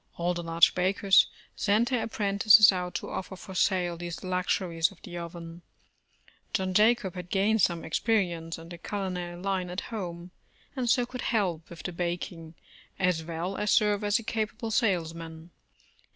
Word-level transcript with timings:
All 0.17 0.33
the 0.33 0.41
large 0.41 0.73
bakers 0.73 1.27
sent 1.55 1.89
their 1.89 2.01
ap 2.01 2.09
prentices 2.13 2.71
out 2.71 2.95
to 2.95 3.11
offer 3.11 3.35
for 3.35 3.53
sale 3.53 3.97
these 3.97 4.23
luxuries 4.23 4.89
of 4.91 4.99
the 5.03 5.15
oven. 5.19 5.61
John 6.55 6.73
Jacob 6.73 7.13
had 7.13 7.29
gained 7.29 7.61
some 7.61 7.83
experience 7.85 8.57
in 8.57 8.69
the 8.69 8.79
culinary 8.79 9.39
line 9.39 9.69
at 9.69 9.81
home, 9.93 10.31
and 10.75 10.89
so 10.89 11.05
could 11.05 11.21
help 11.21 11.69
with 11.69 11.83
the 11.83 11.91
bak 11.93 12.31
ing, 12.31 12.55
as 12.97 13.23
well 13.23 13.55
as 13.57 13.69
serve 13.69 14.03
as 14.03 14.17
a 14.17 14.23
capable 14.23 14.71
salesman. 14.71 15.51